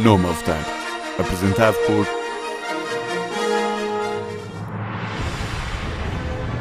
[0.00, 0.64] Nome a Votar.
[1.18, 2.06] Apresentado por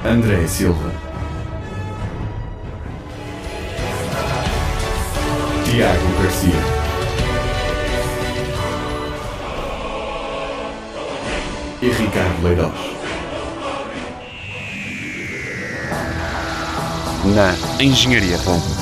[0.03, 0.91] André Silva,
[5.65, 6.77] Tiago Garcia,
[11.81, 12.71] e Ricardo Leirós.
[17.35, 18.76] Na Engenharia Home.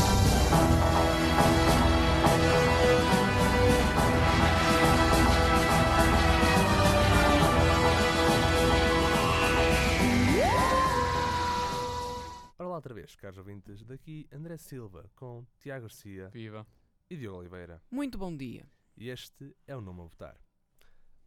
[15.16, 16.68] Com Tiago Garcia Viva.
[17.10, 17.82] e Diogo Oliveira.
[17.90, 18.70] Muito bom dia.
[18.98, 20.40] E este é o Nome a Votar.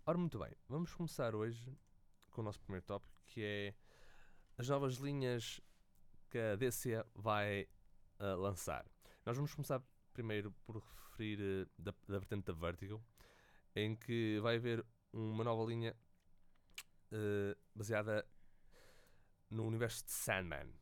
[0.07, 1.77] Ora, muito bem, vamos começar hoje
[2.31, 3.75] com o nosso primeiro tópico, que é
[4.57, 5.61] as novas linhas
[6.31, 7.69] que a DC vai
[8.19, 8.87] ah, lançar.
[9.25, 13.03] Nós vamos começar primeiro por referir eh, da, da vertente da Vertigo,
[13.75, 15.95] em que vai haver uma nova linha
[17.13, 18.27] eh, baseada
[19.51, 20.73] no universo de Sandman.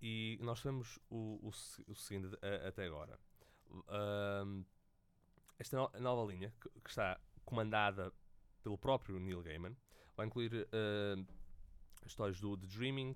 [0.00, 3.18] E nós sabemos o, o, o seguinte a- até agora.
[3.88, 4.64] Ahm,
[5.58, 8.12] esta no- nova linha, que, que está comandada
[8.62, 9.76] pelo próprio Neil Gaiman,
[10.16, 11.24] vai incluir ahm,
[12.06, 13.14] histórias do The Dreaming,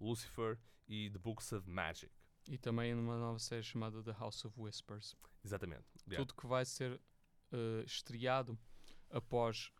[0.00, 0.58] Lucifer
[0.88, 2.10] e The Books of Magic.
[2.48, 5.14] E também numa nova série chamada The House of Whispers.
[5.44, 5.84] Exatamente.
[6.08, 6.16] Yeah.
[6.24, 7.00] Tudo que vai ser
[7.52, 8.58] eh, estreado
[9.10, 9.70] após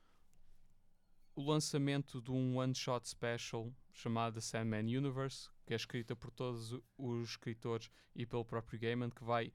[1.34, 6.78] o lançamento de um one-shot special chamado The Sandman Universe, que é escrita por todos
[6.96, 9.52] os escritores e pelo próprio Gaiman, que vai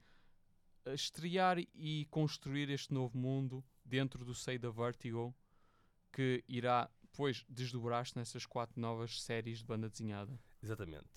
[0.84, 5.34] eh, estrear e construir este novo mundo dentro do seio da Vertigo,
[6.12, 10.38] que irá depois desdobrar-se nessas quatro novas séries de banda desenhada.
[10.62, 11.08] Exatamente.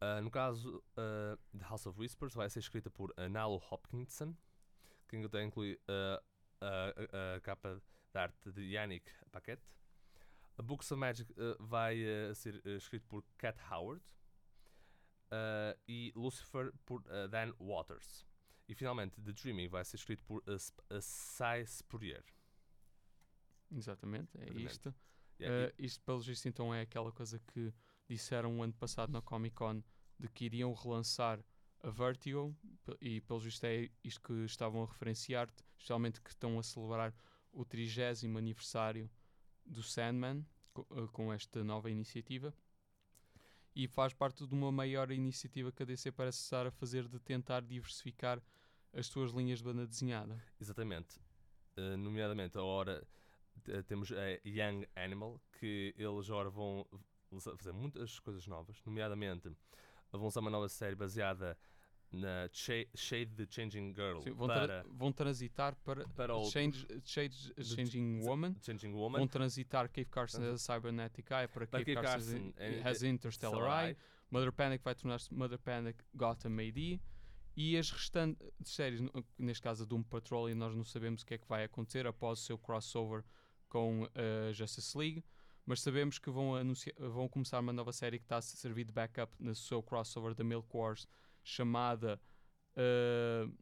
[0.00, 4.36] Ah, no caso, ah, The House of Whispers vai ser escrita por Analo Hopkinson,
[5.08, 6.22] que inclui ah,
[6.60, 7.80] a, a- a capa
[8.12, 9.62] de arte de Yannick Paquette.
[10.58, 14.02] A Books of Magic ah, vai ah, ser ah, escrito por Cat Howard
[15.86, 18.26] e Lucifer por Dan Waters.
[18.66, 20.42] E finalmente, The Dreaming vai ser escrito por
[21.00, 22.24] Cy Spurrier.
[23.70, 24.66] Exatamente, é Exatamente.
[24.66, 24.94] isto.
[25.40, 27.72] Yeah, Uh, isto, pelos vistos, então é aquela coisa que
[28.08, 29.84] disseram o ano passado na Comic Con
[30.18, 31.44] de que iriam relançar
[31.80, 32.56] a Vertigo
[33.00, 37.14] e, pelos vistos, é isto que estavam a referenciar, especialmente que estão a celebrar
[37.52, 39.08] o 30 aniversário
[39.68, 40.44] do Sandman
[40.76, 42.52] uh, com esta nova iniciativa.
[43.74, 47.18] E faz parte de uma maior iniciativa que a DC parece estar a fazer de
[47.20, 48.42] tentar diversificar
[48.92, 50.42] as suas linhas de banda desenhada.
[50.60, 51.20] Exatamente.
[51.76, 53.06] Uh, nomeadamente, a hora
[53.62, 56.84] t- temos a Young Animal, que eles agora vão
[57.56, 58.82] fazer muitas coisas novas.
[58.84, 59.48] Nomeadamente,
[60.10, 61.56] vão lançar uma nova série baseada
[62.10, 66.86] na Shade the Changing Girl Sim, vão, tra- para, vão transitar para, para o Change,
[67.04, 68.56] Change- Changing Woman.
[68.62, 69.18] Changing Woman.
[69.18, 72.62] Vão transitar Cave Carson as a Cybernetic Eye para Para Cave Cave Carson Carson as-
[72.76, 73.96] and- has Interstellar Stellar Eye.
[74.30, 77.00] Mother Panic vai tornar-se Mother Panic Gotham AD.
[77.56, 79.00] E as restantes séries,
[79.36, 82.06] neste caso a Doom Patrol, e nós não sabemos o que é que vai acontecer
[82.06, 83.24] após o seu crossover
[83.68, 85.24] com a Justice League.
[85.66, 88.92] Mas sabemos que vão, anunciar, vão começar uma nova série que está a servir de
[88.92, 91.06] backup no seu crossover da Milk Wars,
[91.42, 92.20] chamada,
[92.76, 93.52] uh,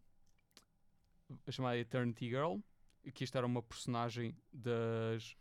[1.51, 2.59] chamada Eternity Girl.
[3.15, 5.37] Que esta era uma personagem das,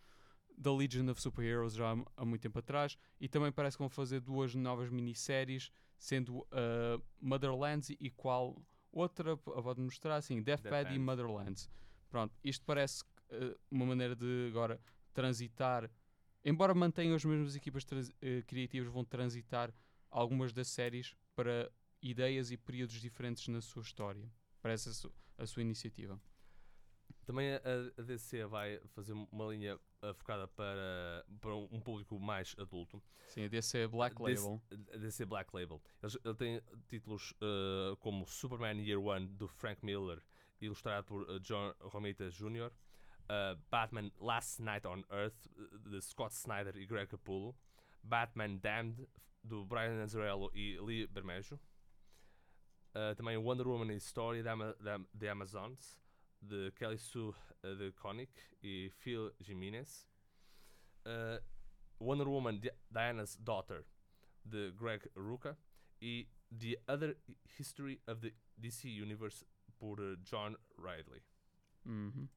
[0.56, 2.98] da Legion of Superheroes já há, há muito tempo atrás.
[3.20, 8.56] E também parece que vão fazer duas novas minisséries, sendo uh, Motherlands e qual
[8.96, 10.96] outra, pode mostrar assim, Deathbed Deathbed.
[10.96, 11.70] e Motherlands.
[12.10, 14.80] Pronto, isto parece uh, uma maneira de agora
[15.14, 15.92] transitar,
[16.44, 19.74] embora mantenham as mesmas equipas uh, criativas, vão transitar
[20.10, 21.70] algumas das séries para
[22.02, 24.30] ideias e períodos diferentes na sua história.
[24.62, 26.20] Parece a, su- a sua iniciativa.
[27.26, 33.02] Também a, DC vai fazer uma linha uh, focada para, para um público mais adulto.
[33.28, 34.62] Sim, a DC Black DC Label.
[34.94, 35.82] a DC Black Label.
[36.04, 40.22] Eles, ele tem títulos uh, como Superman Year One do Frank Miller,
[40.62, 42.72] ilustrado por uh, John Romita Jr.,
[43.30, 45.48] uh, Batman Last Night on Earth
[45.90, 47.56] de Scott Snyder e Greg Capullo,
[48.04, 49.08] Batman Damned
[49.44, 51.60] do Brian Azzarello e Lee Bermejo,
[52.96, 56.02] uh, também Wonder Woman Story da, Ama da, The Amazons
[56.42, 57.30] de Kelly Sue
[57.64, 58.32] uh, de Koenig
[58.64, 60.08] e Phil Jimenez.
[61.06, 61.44] Uh,
[62.00, 63.86] Wonder Woman Di- Diana's Daughter
[64.44, 65.58] de Greg Rucka
[66.02, 67.18] e The Other
[67.58, 69.46] History of the DC Universe
[69.78, 71.22] por uh, John Ridley.
[71.86, 72.28] Uhum.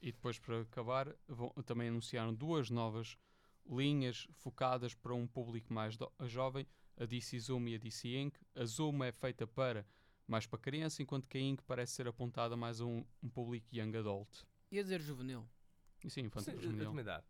[0.00, 3.16] E depois, para acabar, vão, também anunciaram duas novas
[3.68, 5.96] linhas focadas para um público mais
[6.26, 6.66] jovem,
[6.96, 8.36] a DC Zoom e a DC Inc.
[8.54, 9.86] A Zoom é feita para
[10.26, 11.62] mais para criança, enquanto que a Inc.
[11.62, 14.44] parece ser apontada mais a um, um público young adult.
[14.70, 15.48] Ia dizer juvenil.
[16.08, 17.22] Sim, infantil Sim, juvenil.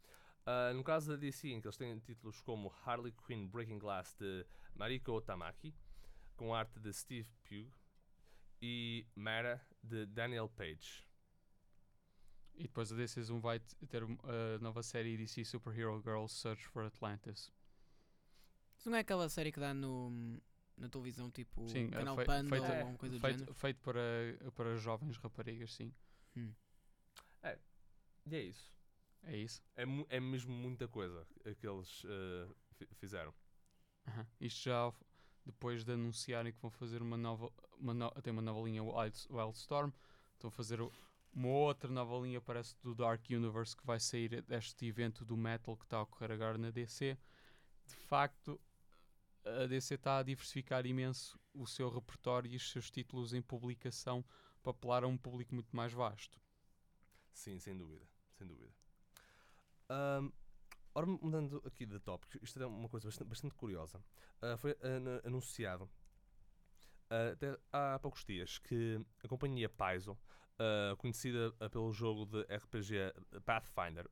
[0.47, 4.47] Ah, no caso da DC, que eles têm títulos como Harley Quinn Breaking Glass de
[4.75, 5.75] Mariko Tamaki,
[6.37, 7.69] com arte de Steve Pugh,
[8.62, 11.05] e Mara de Daniel Page.
[12.55, 13.59] E depois a DC Zoom vai
[13.89, 17.53] ter a nova série DC Superhero Girls Search for Atlantis.
[18.78, 20.40] Isso não é aquela série que dá no,
[20.76, 23.38] na televisão, tipo Sim, é Canal fei- Panda feita- ou é, alguma coisa do Feito,
[23.38, 23.55] género?
[23.55, 25.93] feito para, para jovens raparigas, sim.
[28.28, 28.73] E é isso.
[29.23, 29.62] É isso.
[29.76, 29.84] É,
[30.17, 31.26] é mesmo muita coisa
[31.61, 32.05] que eles
[32.75, 33.32] fi- fizeram.
[34.08, 34.26] Aham.
[34.40, 34.93] Isto já
[35.44, 39.17] depois de anunciarem que vão fazer uma nova, uma no, tem uma nova linha Wild,
[39.31, 39.93] Wildstorm,
[40.34, 40.81] estão a fazer
[41.32, 45.76] uma outra nova linha, parece do Dark Universe, que vai sair deste evento do Metal
[45.76, 47.17] que está a ocorrer agora na DC.
[47.87, 48.61] De facto,
[49.63, 54.25] a DC está a diversificar imenso o seu repertório e os seus títulos em publicação
[54.63, 56.41] para apelar a um público muito mais vasto.
[57.33, 58.05] Sim, sem dúvida.
[58.33, 58.73] Sem dúvida.
[59.89, 60.31] Ahm,
[60.95, 64.03] ora, mudando aqui de tópico, isto é uma coisa bastante, bastante curiosa.
[64.43, 65.91] Ah, foi anu- anunciado
[67.11, 70.19] ah, até há poucos dias que a companhia Paizo,
[70.59, 73.13] ah, conhecida pelo jogo de RPG
[73.45, 74.09] Pathfinder,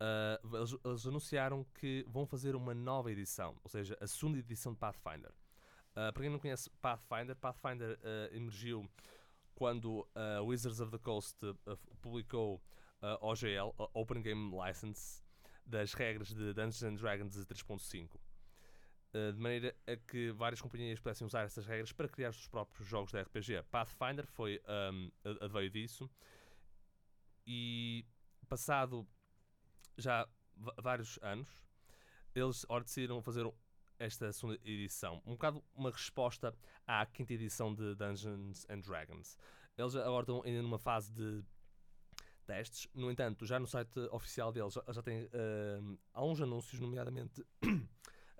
[0.00, 4.72] ah, eles, eles anunciaram que vão fazer uma nova edição, ou seja, a segunda edição
[4.72, 5.32] de Pathfinder.
[5.94, 8.88] Ah, para quem não conhece Pathfinder, Pathfinder ah, emergiu
[9.54, 11.38] quando a Wizards of the Coast
[12.00, 12.60] publicou
[13.00, 15.22] a OGL, Open Game License,
[15.64, 18.16] das regras de Dungeons and Dragons 3.5.
[19.14, 22.48] Uh, de maneira a que várias companhias pudessem usar essas regras para criar os seus
[22.48, 23.62] próprios jogos de RPG.
[23.70, 24.60] Pathfinder foi
[24.92, 25.10] um,
[25.48, 26.10] veio disso
[27.46, 28.04] e
[28.48, 29.06] passado
[29.96, 30.28] já
[30.78, 31.48] vários anos
[32.34, 33.52] eles decidiram fazer um-
[33.98, 36.54] esta segunda edição, um bocado uma resposta
[36.86, 39.38] à quinta edição de Dungeons and Dragons.
[39.78, 41.44] Eles agora estão ainda numa fase de
[42.44, 42.88] testes.
[42.92, 47.44] No entanto, já no site oficial deles já, tem ahm, alguns anúncios, nomeadamente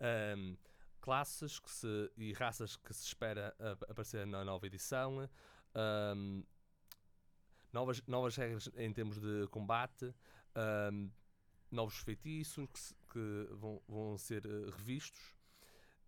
[0.00, 0.56] ahm,
[1.00, 3.54] classes que se, e raças que se espera
[3.88, 5.28] aparecer na nova edição,
[5.74, 6.42] ahm,
[7.72, 10.14] novas, novas regras em termos de combate,
[10.54, 11.10] ahm,
[11.74, 15.34] novos feitiços que, se- que vão, vão ser eh, revistos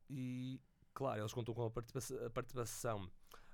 [0.08, 0.60] e,
[0.94, 3.10] claro, eles contam com a participa- a participação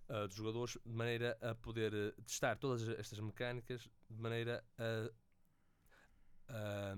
[0.09, 5.11] uh, dos jogadores de maneira a poder uh, testar todas estas mecânicas de maneira a,
[6.49, 6.95] a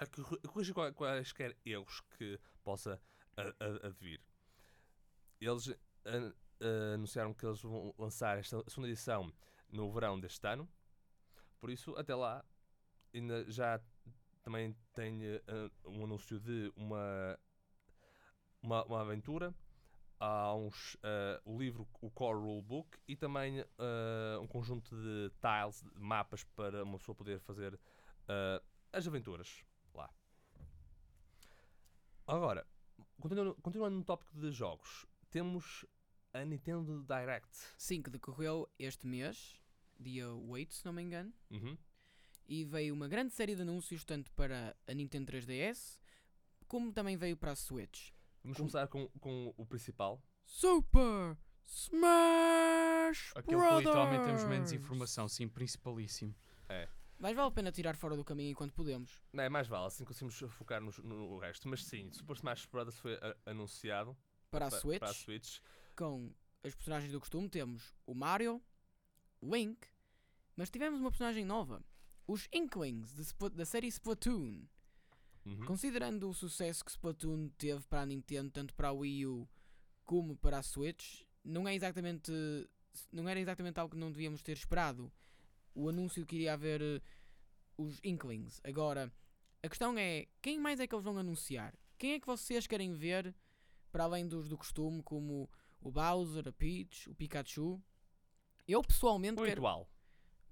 [0.00, 0.06] a
[0.48, 3.00] corrigir quaisquer erros que possa
[3.82, 4.20] advir.
[5.40, 5.68] Eles
[6.04, 6.34] an-
[6.94, 9.32] anunciaram que eles vão lançar esta segunda edição
[9.68, 10.68] no verão deste ano,
[11.60, 12.44] por isso, até lá,
[13.12, 13.80] ainda já
[14.48, 17.38] também tem uh, um anúncio de uma,
[18.62, 19.54] uma, uma aventura
[20.18, 25.80] há uns, eh, o livro, o Core Rulebook e também eh, um conjunto de tiles,
[25.80, 27.78] de mapas para uma pessoa poder fazer
[28.26, 28.62] eh,
[28.92, 29.64] as aventuras
[29.94, 30.10] lá.
[32.26, 32.66] Agora,
[33.20, 35.86] continuando, continuando no tópico de jogos, temos
[36.32, 37.56] a Nintendo Direct.
[37.76, 39.60] Sim, que decorreu este mês,
[40.00, 41.78] dia 8, se não me engano, Uhum.
[42.48, 45.98] E veio uma grande série de anúncios, tanto para a Nintendo 3DS,
[46.66, 48.10] como também veio para a Switch.
[48.42, 50.22] Vamos Com- começar com, com o principal.
[50.44, 51.36] Super
[51.66, 54.72] Smash Aquele que literalmente temos menos Brothers!
[54.72, 56.34] informação, sim, principalíssimo.
[57.20, 59.20] Mas vale a pena tirar fora do caminho enquanto podemos.
[59.32, 61.66] Não, é mais vale, assim conseguimos focar nos- no, resto.
[61.68, 62.96] Mas sim, Super Smash Bros.
[62.98, 64.16] foi a- anunciado
[64.52, 65.58] Para a Switch, para a Switch.
[65.96, 66.32] com
[66.62, 68.62] as personagens do costume, temos o Mario,
[69.40, 69.88] o Link,
[70.56, 71.82] mas tivemos uma personagem nova,
[72.28, 74.62] os Inklings de da série Splatoon.
[75.46, 75.64] Uhum.
[75.64, 79.48] Considerando o sucesso que Splatoon teve para a Nintendo, tanto para a Wii U
[80.04, 82.30] como para a Switch, não é exatamente
[83.10, 85.10] não era exatamente algo que não devíamos ter esperado.
[85.74, 87.00] O anúncio que iria haver eh,
[87.76, 88.60] os Inklings.
[88.64, 89.10] Agora,
[89.62, 91.74] a questão é quem mais é que eles vão anunciar?
[91.96, 93.34] Quem é que vocês querem ver
[93.90, 95.48] para além dos do costume, como
[95.80, 97.80] o Bowser, a Peach, o Pikachu?
[98.66, 99.90] Eu pessoalmente O quero habitual.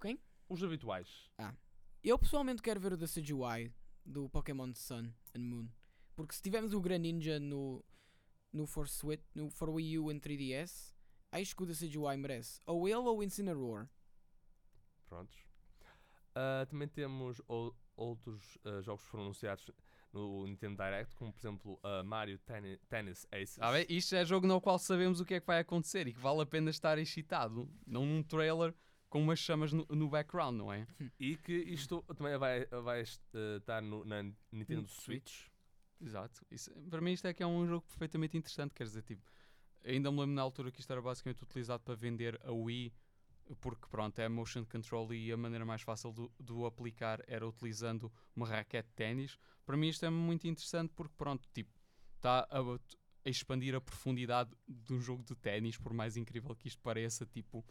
[0.00, 0.18] Quem?
[0.48, 1.28] Os habituais.
[2.08, 3.72] Eu pessoalmente quero ver o da CGI
[4.04, 5.68] do Pokémon Sun and Moon.
[6.14, 7.84] Porque se tivermos o Greninja no,
[8.52, 10.94] no For Switch, no For Wii U em 3DS,
[11.32, 12.60] acho que o da CGI merece.
[12.64, 13.90] Ou ele ou o Incineroar.
[15.08, 15.36] Prontos.
[16.32, 19.68] Ah, também temos ou- outros ah, jogos que foram anunciados
[20.12, 23.58] no Nintendo Direct, como por exemplo ah, Mario Tenni- Tennis Aces.
[23.60, 26.12] Ah, bem, isto é jogo no qual sabemos o que é que vai acontecer e
[26.14, 28.72] que vale a pena estar excitado, não num trailer
[29.16, 30.86] com umas chamas no, no background, não é?
[31.18, 35.46] E que isto também vai, vai ah, estar no- na Nintendo No Switch.
[35.98, 36.44] Exato.
[36.50, 39.22] Isso, para mim isto é que é um jogo perfeitamente interessante, quer dizer, tipo,
[39.82, 42.92] ainda me lembro na altura que isto era basicamente utilizado para vender a Wii
[43.60, 47.46] porque pronto, é motion control e a maneira mais fácil do- de o aplicar era
[47.48, 49.38] utilizando uma raquete de ténis.
[49.64, 51.70] Para mim isto é muito interessante porque pronto, tipo,
[52.16, 56.68] está a, a expandir a profundidade de um jogo de ténis, por mais incrível que
[56.68, 57.64] isto pareça, tipo,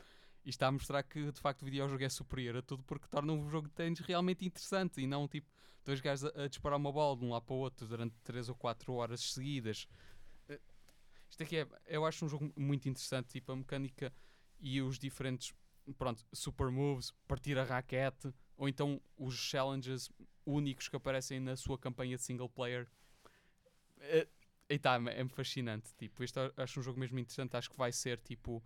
[0.45, 3.33] e está a mostrar que de facto o videojogo é superior a tudo porque torna
[3.33, 5.49] um jogo de ténis realmente interessante e não tipo
[5.83, 8.47] dois gajos a, a disparar uma bola de um lado para o outro durante 3
[8.47, 9.87] ou 4 horas seguidas.
[10.47, 10.59] Eh,
[11.29, 14.13] Isto aqui é, eu acho um jogo muito interessante, tipo a mecânica
[14.59, 15.53] e os diferentes,
[15.97, 20.09] pronto, super moves, partir a raquete, ou então os challenges
[20.45, 22.87] únicos que aparecem na sua campanha de single player.
[23.99, 24.27] Eh,
[24.79, 25.93] tá, é fascinante.
[25.95, 27.57] Tipo, este acho um jogo mesmo interessante.
[27.57, 28.63] Acho que vai ser tipo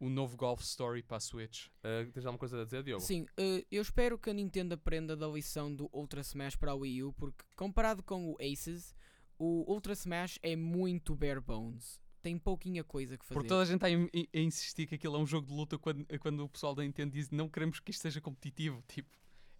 [0.00, 1.66] o novo Golf Story para a Switch.
[1.78, 3.02] Uh, tens alguma coisa a dizer, Diogo?
[3.02, 6.74] Sim, eh, eu espero que a Nintendo aprenda da lição do Ultra Smash para a
[6.74, 8.94] Wii U, porque comparado com o Aces,
[9.38, 12.00] o Ultra Smash é muito bare bones.
[12.22, 13.34] Tem pouquinha coisa que fazer.
[13.34, 16.04] Porque toda a gente está a insistir que aquilo é um jogo de luta quando,
[16.20, 18.82] quando o pessoal da Nintendo diz não queremos que isto seja competitivo.
[18.88, 19.08] Tipo,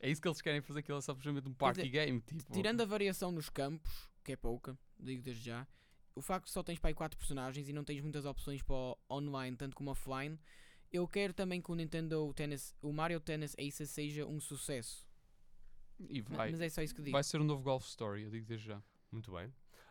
[0.01, 2.21] é isso que eles querem fazer, aquilo é só simplesmente um party dizer, game.
[2.21, 5.67] Tipo, Tirando a variação nos campos, que é pouca, digo desde já,
[6.19, 8.75] o facto de só tens para aí 4 personagens e não tens muitas opções para
[8.75, 10.39] o online, tanto como offline,
[10.93, 15.07] eu quero também que o Nintendo Tennis, o Mario Tennis Aces seja um sucesso.
[15.99, 17.13] e vai, Mas é só isso que digo.
[17.13, 18.83] vai ser um novo Golf Story, eu digo desde já.
[19.11, 19.49] Muito bem.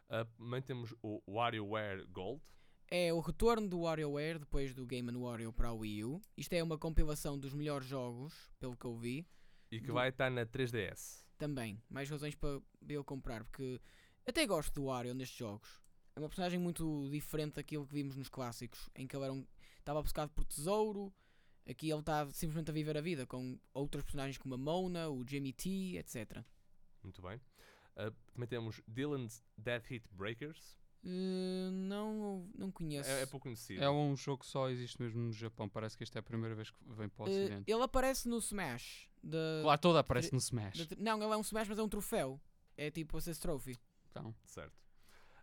[0.09, 2.41] Uh, também temos o WarioWare Gold.
[2.89, 6.21] É o retorno do WarioWare depois do Game Wario para a Wii U.
[6.37, 9.27] Isto é uma compilação dos melhores jogos, pelo que eu vi.
[9.69, 11.25] E que Do- vai estar na 3DS.
[11.37, 13.81] Também, mais razões para eu comprar, porque
[14.25, 15.81] até gosto do Wario nestes jogos.
[16.17, 19.45] É uma personagem muito diferente daquilo que vimos nos clássicos, em que ele era um,
[19.77, 21.13] estava obcecado por tesouro.
[21.69, 25.23] Aqui ele está simplesmente a viver a vida com outros personagens como a Mona, o
[25.27, 26.43] Jimmy T, etc.
[27.03, 27.37] Muito bem.
[27.95, 30.75] Uh, também temos Dylan's Dead Hit Breakers.
[31.03, 33.07] Uh, não, não conheço.
[33.11, 33.83] É, é pouco conhecido.
[33.83, 35.69] É um jogo que só existe mesmo no Japão.
[35.69, 37.71] Parece que esta é a primeira vez que vem para o Uh, Ocidente.
[37.71, 39.07] ele aparece no Smash.
[39.21, 40.87] De, Claro, toda aparece no Smash.
[40.87, 42.41] de- não, ele é um Smash, mas é um troféu.
[42.75, 43.77] É tipo Assist Trophy.
[44.09, 44.33] Então.
[44.45, 44.73] Certo.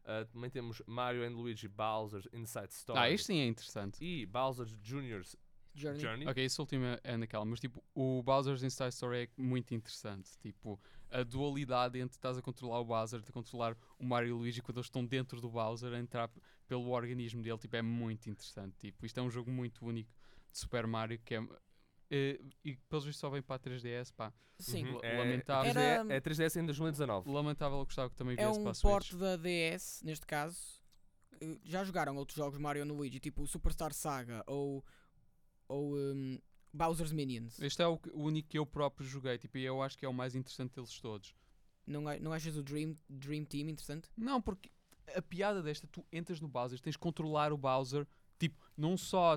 [0.04, 2.98] Uh, também temos Mario and Luigi Bowser's Inside Story.
[2.98, 4.04] Ah, isto sim é interessante.
[4.04, 5.36] E Bowser's Jr.'s
[5.74, 6.00] Journey.
[6.00, 6.28] Journey.
[6.28, 10.30] Ok, esse último é- é naquela, mas tipo, o Bowser's Inside Story é muito interessante.
[10.38, 10.78] Tipo,
[11.10, 14.60] a dualidade entre estás a controlar o Bowser, de controlar o Mario e o Luigi
[14.62, 16.30] quando eles estão dentro do Bowser, a entrar
[16.68, 18.76] pelo organismo dele, tipo, é muito interessante.
[18.78, 20.10] Tipo, isto é um jogo muito único
[20.52, 21.40] de Super Mario que é.
[22.14, 24.32] Eh, e pelos vistos só vem para a 3DS, pá.
[24.58, 24.84] Sim.
[24.86, 25.00] Uhum.
[25.02, 25.70] L- lamentável.
[25.70, 27.28] É, 3DS, Era- é 3DS em 2019.
[27.30, 29.20] Lamentável, eu gostava que também É viesse um para a porte Switch.
[29.20, 30.56] da DS, neste caso.
[31.64, 34.84] Já jogaram outros jogos Mario e Luigi, tipo o Superstar Saga ou,
[35.68, 36.38] ou um,
[36.72, 37.60] Bowser's Minions.
[37.60, 40.06] Este é o, que- o único que eu próprio joguei, tipo, e eu acho que
[40.06, 41.34] é o mais interessante deles todos.
[41.86, 44.08] Não, a- não achas o Dream, Dream Team interessante?
[44.16, 44.70] Não, porque
[45.14, 48.06] a piada desta, tu entras no Bowser, tens de controlar o Bowser,
[48.38, 49.36] tipo, não só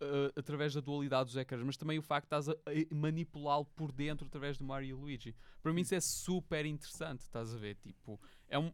[0.00, 3.64] uh, através da dualidade dos ecrãs, mas também o facto de estás a, a manipulá-lo
[3.64, 5.34] por dentro através do Mario e Luigi.
[5.62, 7.76] Para mim isso é super interessante, estás a ver?
[7.76, 8.72] Tipo, é um.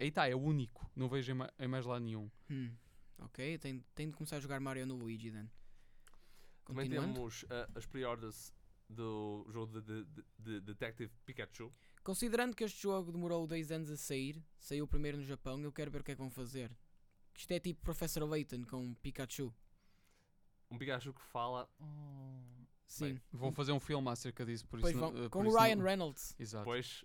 [0.00, 2.28] Aí está, é o único, não vejo em, ma- em mais lado nenhum.
[2.50, 2.72] Hum,
[3.18, 5.48] ok, tenho, tenho de começar a jogar Mario no Luigi, then.
[6.64, 8.52] Também temos uh, as pre-orders
[8.88, 11.70] do jogo de, de- de Detective Pikachu.
[12.02, 15.90] Considerando que este jogo demorou dois anos a sair, saiu primeiro no Japão, eu quero
[15.90, 16.70] ver o que é que vão fazer.
[17.36, 19.52] Isto é tipo Professor Layton com Pikachu.
[20.74, 21.68] Um Pikachu que fala.
[21.80, 22.42] "Hum,
[22.86, 23.20] Sim.
[23.32, 25.00] Vão fazer um filme acerca disso, por Pois isso.
[25.00, 26.34] vão, uh, com por o isso Ryan não- Reynolds.
[26.38, 26.64] Exato.
[26.64, 27.04] Pois.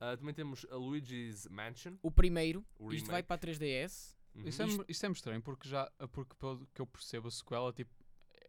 [0.00, 1.96] Uh, também temos a Luigi's Mansion.
[2.02, 2.64] O primeiro.
[2.78, 4.16] O Isto vai para a 3DS.
[4.34, 4.46] Uhum.
[4.48, 7.92] Isso é, isso é estranho, porque já, porque pelo que eu percebo, a sequela tipo,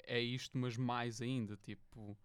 [0.05, 2.17] é isto, mas mais ainda, tipo.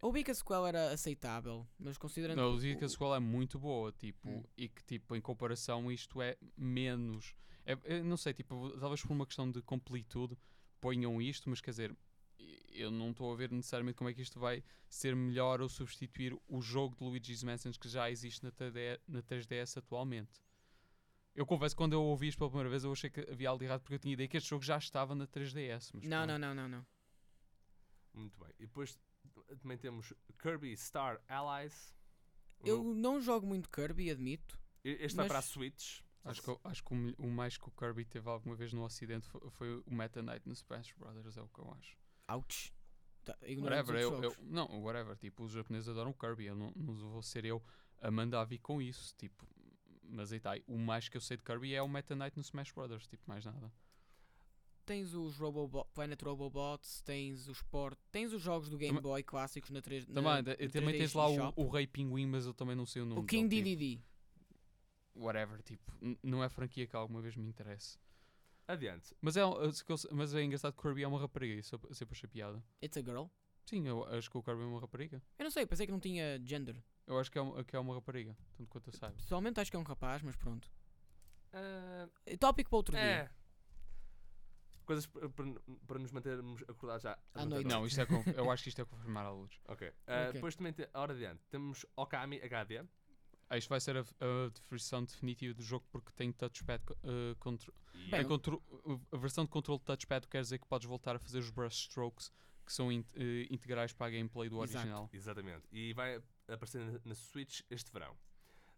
[0.00, 2.36] Ouvi que a sequela era aceitável, mas considerando.
[2.36, 4.44] Não, que a o- é muito boa, tipo, Hum.
[4.56, 7.34] e que tipo, em comparação isto é menos.
[7.66, 10.38] É, eu não sei, tipo, talvez por uma questão de completude
[10.80, 11.96] ponham isto, mas quer dizer,
[12.70, 16.32] eu não estou a ver necessariamente como é que isto vai ser melhor ou substituir
[16.46, 20.40] o jogo de Luigi's Mansion que já existe na 3DS, na 3DS atualmente.
[21.34, 23.58] Eu confesso que quando eu ouvi isto pela primeira vez eu achei que havia algo
[23.58, 25.90] de errado porque eu tinha ideia que este jogo já estava na 3DS.
[25.92, 26.86] Mas Não, não, não, não, não.
[28.14, 28.50] Muito bem.
[28.58, 28.96] E depois
[29.56, 31.94] também temos Kirby Star Allies.
[32.64, 34.58] Eu Um- não jogo muito Kirby, admito.
[34.84, 36.00] Este vai mas- para a Switch.
[36.24, 38.82] Acho que, acho que o, mel- o mais que o Kirby teve alguma vez no
[38.84, 41.96] Ocidente foi, foi o Meta Knight no Smash Brothers, é o que eu acho.
[42.28, 42.72] Ouch.
[43.24, 44.38] Tá, Whatever, eu, eu- jogos.
[44.42, 47.62] não, whatever, tipo, os japoneses adoram Kirby, eu não, não vou ser eu
[48.02, 49.46] a mandar vir com isso, tipo,
[50.02, 52.42] mas aí tá, o mais que eu sei de Kirby é o Meta Knight no
[52.42, 53.72] Smash Brothers, tipo, mais nada.
[54.88, 59.22] Tens os Robobo Planet Robobots, tens os Sport, tens os jogos do Game Também- Boy
[59.22, 62.46] clássicos na 3 Também, na, na também 3D tens lá o, o Rei Pinguim, mas
[62.46, 64.02] eu também não sei o nome o King dele, tipo, DDD.
[65.14, 65.92] whatever, tipo,
[66.22, 67.98] não é franquia que alguma vez me interesse.
[68.66, 69.14] Adiante.
[69.20, 69.58] Mas é, eu-
[70.12, 72.62] mas é engraçado que o Kirby é uma rapariga, isso eu sempre achei piada.
[72.82, 73.26] It's a girl.
[73.66, 75.22] Sim, eu acho que o Kirby é uma rapariga.
[75.38, 76.82] Eu não sei, pensei que não tinha gender.
[77.06, 79.16] Eu acho que é, um- que é uma rapariga, tanto quanto eu saiba.
[79.16, 80.70] Pessoalmente acho que é um rapaz, mas pronto.
[81.52, 83.30] Eh, Tópico para outro dia.
[84.88, 85.06] Coisas
[85.86, 87.18] para, nos mantermos acordados já.
[87.34, 87.68] À noite.
[87.68, 88.06] Não, isto é
[88.40, 89.60] eu acho que isto é confirmar à luz.
[89.66, 89.86] Ok.
[90.06, 90.32] Ok.
[90.32, 92.82] Depois também, a hora adiante, temos Okami HD.
[93.50, 97.74] Ah, isto vai ser a, a versão definitiva do jogo porque tem touchpad eh, contro-
[98.10, 98.62] Bem, contro-
[99.12, 102.30] a versão de controle de touchpad quer dizer que podes voltar a fazer os brushstrokes
[102.64, 104.78] que são in- eh, integrais para a gameplay do Exato.
[104.78, 105.10] original.
[105.12, 105.68] Exatamente.
[105.70, 106.16] E vai
[106.48, 108.16] aparecer na, na Switch este verão.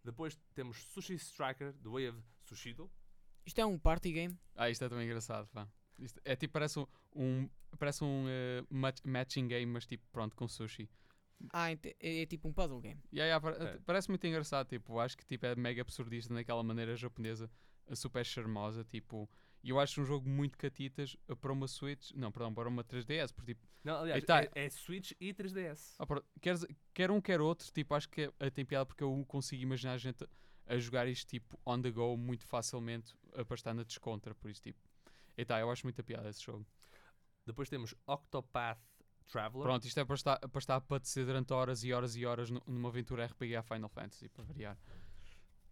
[0.03, 2.91] Depois temos Sushi Striker, The Way of Sushido.
[3.45, 4.37] Isto é um party game.
[4.57, 5.69] Ah, isto é também engraçado, pá.
[5.99, 10.35] Isto é tipo, parece um, um- parece um eh, match- matching game, mas tipo, pronto,
[10.35, 10.89] com sushi.
[11.51, 13.01] Ah, é, é tipo um puzzle game.
[13.11, 13.79] E aí, ah, pa- É.
[13.85, 17.49] parece muito engraçado, tipo, acho que tipo, é mega absurdista naquela maneira japonesa,
[17.87, 19.27] eh, super charmosa, tipo,
[19.63, 22.83] e eu acho um jogo muito catitas eh, para uma Switch, não, perdão, para uma
[22.83, 24.43] 3DS, porque tipo, Não, aliás, Aí tá.
[24.43, 25.95] é, é Switch e 3DS.
[25.99, 26.05] ah,
[26.39, 26.55] quer,
[26.93, 29.97] quer um, quer outro, tipo, acho que é, tem piada porque eu consigo imaginar a
[29.97, 30.27] gente
[30.67, 33.15] a jogar isto, tipo, on the go, muito facilmente,
[33.47, 34.79] para estar na descontra, por isso, tipo,
[35.41, 36.65] e tá, eu acho muita piada esse jogo.
[37.45, 38.79] Depois temos Octopath
[39.27, 39.63] Traveler.
[39.63, 42.49] Pronto, isto é para estar, para estar a padecer durante horas e horas e horas
[42.51, 44.77] nu- numa aventura RPG a Final Fantasy, para variar.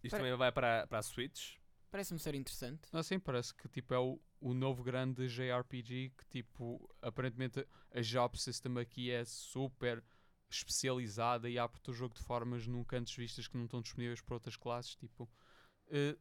[0.03, 1.57] Isto também vai para, para a Switch.
[1.91, 2.81] Parece-me ser interessante.
[2.93, 8.37] Assim, parece que tipo, é o, o novo grande JRPG que tipo, aparentemente a job
[8.39, 10.03] system aqui é super
[10.49, 14.35] especializada e abre o jogo de formas nunca antes vistas que não estão disponíveis para
[14.35, 14.95] outras classes.
[14.95, 15.29] Tipo,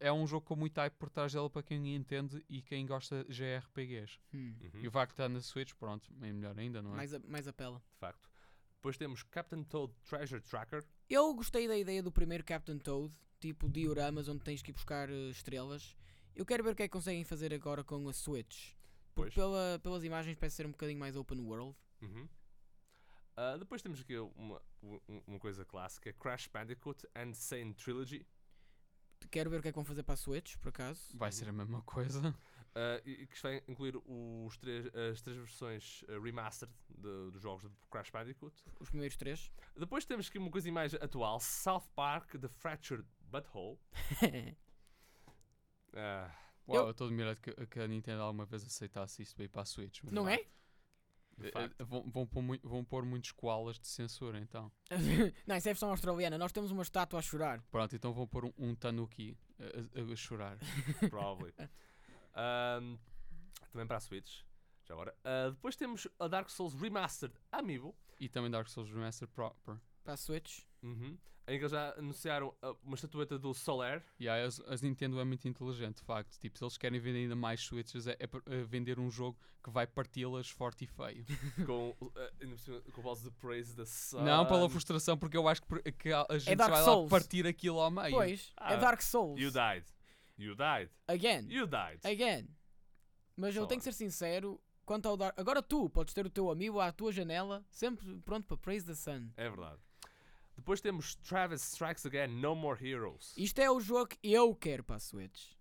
[0.00, 3.24] é um jogo com muito hype por trás dela para quem entende e quem gosta
[3.24, 4.18] de JRPGs.
[4.34, 4.54] Hum.
[4.60, 6.96] Uhum, E o facto de estar na Switch, pronto, é melhor ainda, não é?
[6.96, 7.78] Mais, a- mais apela.
[7.92, 8.30] De facto.
[8.76, 10.84] Depois temos Captain Toad Treasure Tracker.
[11.10, 15.10] Eu gostei da ideia do primeiro Captain Toad, tipo dioramas onde tens que ir buscar
[15.10, 15.96] eh, estrelas.
[16.34, 18.72] Eu quero ver o que é que conseguem fazer agora com a Switch.
[19.14, 21.76] Porque pela, pelas imagens parece ser um bocadinho mais open world.
[22.00, 22.28] Uhum.
[23.36, 28.24] Ah, depois temos aqui uma, um- uma coisa clássica: Crash Bandicoot and Sane Trilogy.
[29.30, 31.00] Quero ver o que é que vão fazer para a Switch, por acaso.
[31.16, 32.34] Vai ser a mesma coisa.
[32.74, 37.62] Ah, e que vai incluir os três, as três versões ah, remastered de- dos jogos
[37.68, 38.54] de Crash Bandicoot.
[38.80, 39.50] Os primeiros três.
[39.76, 43.78] Depois temos aqui uma coisa mais atual: South Park The Fractured Butthole.
[45.94, 46.30] Ah,
[46.68, 49.64] Uau, Eu- estou admirado que, que a Nintendo alguma vez aceitasse isto ir para a
[49.64, 50.02] Switch.
[50.04, 50.44] Não é?
[51.40, 54.70] Eh, eh, Vão, vão, pôr vão pôr muitos koalas de censura, então.
[55.46, 56.36] não, isso é a versão australiana.
[56.38, 57.62] Nós temos uma estátua a chorar.
[57.70, 60.58] Pronto, então vão pôr um, um tanuki a, a- a chorar.
[61.10, 61.52] Probably.
[62.34, 62.96] Ahm,
[63.72, 64.42] também para a Switch.
[64.84, 65.14] Já agora.
[65.24, 67.94] Ah, depois temos a Dark Souls Remastered Amiibo.
[68.18, 69.76] e também Dark Souls Remaster Proper.
[70.02, 70.60] Para a Switch.
[70.82, 71.16] Uhum.
[71.46, 74.04] Em que eles já anunciaram ah, uma estatueta do Solar.
[74.20, 76.38] E aí as, as Nintendo é muito inteligente, de facto.
[76.38, 79.70] Tipo, se eles querem vender ainda mais Switches, é, é é vender um jogo que
[79.70, 81.24] vai parti-las forte e feio.
[81.66, 81.96] com,
[82.58, 84.24] cima, com a voz de Praise the Sun.
[84.24, 87.10] Não pela frustração, porque eu acho que, que a, a gente É vai Souls.
[87.10, 88.10] lá partir aquilo ao meio.
[88.14, 89.40] Pois, Ah, é Dark Souls.
[89.40, 89.86] You died.
[90.36, 90.90] You died.
[91.08, 91.46] Again.
[91.48, 92.00] You died.
[92.04, 92.46] Again.
[93.34, 94.60] Mas eu tenho que ser sincero.
[94.84, 95.38] Quanto ao Dark.
[95.38, 98.94] Agora tu podes ter o teu amigo à tua janela, sempre pronto para Praise the
[98.94, 99.30] Sun.
[99.36, 99.80] É verdade.
[100.68, 103.32] Depois temos Travis Strikes Again No More Heroes.
[103.38, 105.52] Isto é o jogo que eu quero para a Switch.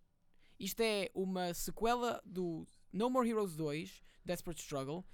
[0.59, 5.05] Isto é uma sequela do No More Heroes 2, Desperate Struggle,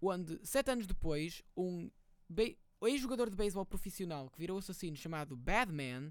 [0.00, 1.90] onde, sete anos depois, um
[2.80, 6.10] ex-jogador de beisebol profissional que virou assassino chamado Badman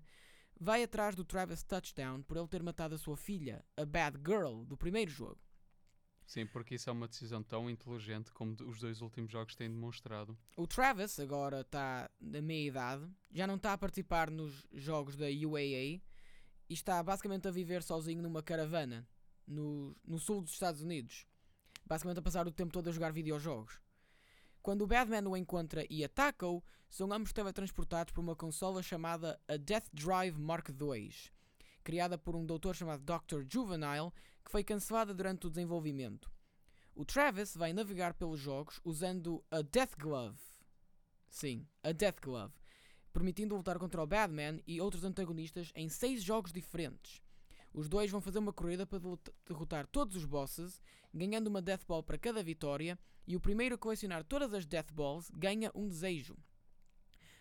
[0.59, 4.65] vai atrás do Travis Touchdown por ele ter matado a sua filha, a Bad Girl,
[4.65, 5.39] do primeiro jogo.
[6.31, 10.37] Sim, porque isso é uma decisão tão inteligente como os dois últimos jogos têm demonstrado.
[10.55, 15.25] O Travis agora está na meia idade, já não está a participar nos jogos da
[15.25, 16.01] UAA e
[16.69, 19.05] está basicamente a viver sozinho numa caravana
[19.45, 21.27] no, no sul dos Estados Unidos.
[21.85, 23.81] Basicamente a passar o tempo todo a jogar videojogos.
[24.61, 29.57] Quando o Batman o encontra e ataca-o, são ambos teletransportados por uma consola chamada a
[29.57, 31.13] Death Drive Mark II,
[31.83, 33.43] criada por um doutor chamado Dr.
[33.51, 36.31] Juvenile, que foi cancelada durante o desenvolvimento.
[36.93, 40.39] O Travis vai navegar pelos jogos usando a Death Glove.
[41.29, 42.53] Sim, a Death Glove,
[43.13, 47.21] permitindo lutar contra o Batman e outros antagonistas em seis jogos diferentes.
[47.73, 50.81] Os dois vão fazer uma corrida para derrota- derrotar todos os bosses,
[51.13, 54.91] ganhando uma Death Ball para cada vitória, e o primeiro a colecionar todas as Death
[54.91, 56.35] Balls ganha um desejo.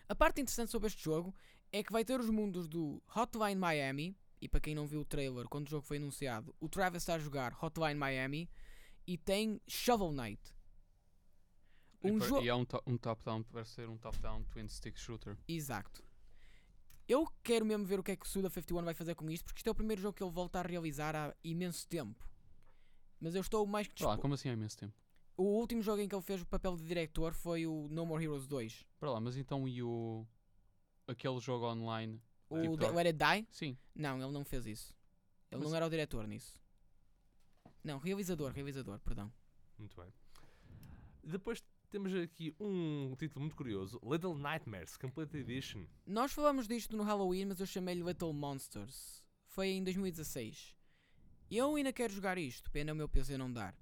[0.07, 1.35] A parte interessante sobre este jogo
[1.71, 5.05] é que vai ter os mundos do Hotline Miami, e para quem não viu o
[5.05, 8.49] trailer, quando o jogo foi anunciado, o Travis está a jogar Hotline Miami,
[9.07, 10.41] e tem Shovel Knight.
[12.03, 12.41] E Um par- jogo.
[12.43, 15.37] e é um, to- um top-down, parece ser um top-down twin stick shooter.
[15.47, 16.03] Exato.
[17.07, 19.43] Eu quero mesmo ver o que é que o Suda 51 vai fazer com isto,
[19.43, 22.27] porque isto é o primeiro jogo que ele volta a realizar há imenso tempo.
[23.19, 24.21] Mas eu estou mais que Para lá, dispo...
[24.21, 24.93] como assim há imenso tempo?
[25.37, 28.23] O último jogo em que ele fez o papel de diretor foi o No More
[28.23, 28.85] Heroes 2.
[28.99, 30.25] Para lá, mas então e o.
[31.07, 32.21] aquele jogo online?
[32.53, 33.47] O Tipo, Let It Die?
[33.51, 33.77] Sim.
[33.95, 34.95] Não, ele não fez isso.
[35.51, 36.59] Ele Mas- não era o diretor nisso.
[37.83, 39.31] Não, realizador, realizador, perdão.
[39.77, 40.13] Muito bem.
[41.23, 45.85] Depois temos aqui um título muito curioso: Little Nightmares Complete Edition.
[46.05, 49.23] Nós falamos disto no Halloween, mas eu chamei-lhe Little Monsters.
[49.47, 50.75] Foi em 2016.
[51.49, 53.75] Eu ainda quero jogar isto, pena o meu PC não dar.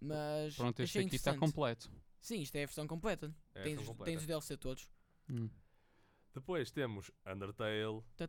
[0.00, 1.90] Mas Pronto, este aqui está completo.
[2.20, 3.34] Sim, isto é a versão completa.
[3.54, 4.10] É a tens, versão os- completa.
[4.10, 4.88] tens os DLC todos.
[5.30, 5.48] Hum.
[6.36, 8.02] Depois temos Undertale.
[8.18, 8.26] Já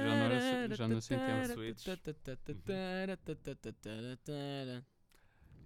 [0.00, 1.52] não era- já não sei tempo.
[1.54, 1.84] Switch.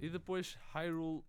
[0.01, 1.25] E depois Hyrule.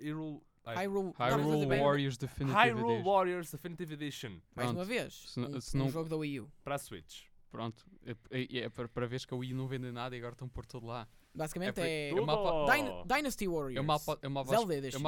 [0.00, 0.40] Hyrule.
[0.64, 3.10] Hyrule, Hyrule Warriors Definitive Hyrule Edition.
[3.10, 4.30] Warriors Definitive Edition.
[4.30, 4.76] Mais Pronto.
[4.78, 6.52] uma vez, Se um, se um jogo da Wii U.
[6.64, 7.24] Para a Switch.
[7.50, 7.84] Pronto.
[8.06, 10.48] É, é- é para, para ver que a Wii não vende nada e agora estão
[10.48, 11.06] por todo lá.
[11.34, 13.84] Basicamente É é, por- eu mal pa- Dyn- Dynasty Warriors.
[13.84, 14.98] Mal, po- eu mal posso, Zelda Edition.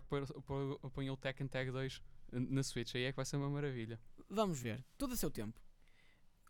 [0.00, 2.00] que põe- põe- eu ponha o Tekken Tag 2
[2.32, 2.94] na Switch.
[2.94, 4.00] Aí é que vai ser uma maravilha.
[4.34, 5.60] Vamos ver, tudo a seu tempo.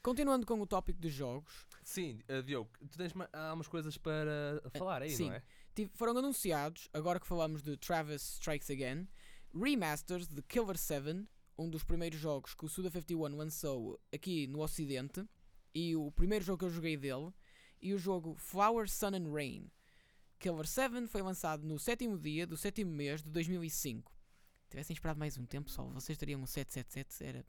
[0.02, 3.98] Continuando com o tópico dos jogos, Sim, uh, Diogo, tu tens ma- há umas coisas
[3.98, 5.26] para falar aí, sim.
[5.26, 5.42] não é?
[5.74, 9.08] tive- foram anunciados, agora que falamos de Travis Strikes Again,
[9.52, 11.26] remasters de Killer 7,
[11.58, 15.28] um dos primeiros jogos que o Suda51 lançou aqui no Ocidente,
[15.74, 17.32] e o primeiro jogo que eu joguei dele,
[17.80, 19.70] e o jogo Flower, Sun and Rain.
[20.38, 24.12] Killer 7 foi lançado no sétimo dia do sétimo mês de 2005.
[24.70, 27.46] Tivessem esperado mais um tempo, pessoal, vocês teriam um 777, era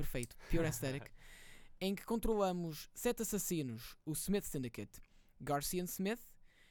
[0.00, 1.10] perfeito, pure aesthetic,
[1.80, 5.00] em que controlamos sete assassinos, o Smith Syndicate,
[5.38, 6.20] Garcian Smith,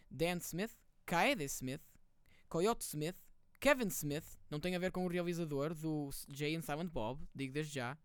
[0.09, 1.81] Dan Smith, Kaede Smith,
[2.47, 3.15] Coyote Smith,
[3.59, 7.53] Kevin Smith, não tem a ver com o realizador do Jay and Silent Bob, digo
[7.53, 7.97] desde já,